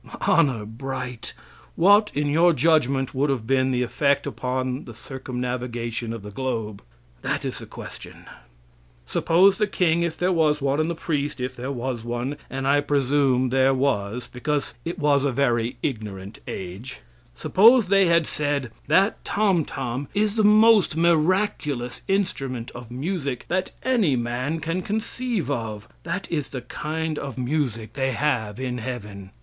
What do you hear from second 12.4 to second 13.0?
and I